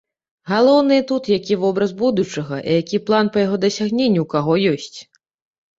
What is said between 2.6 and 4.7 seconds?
і які план па яго дасягненні ў каго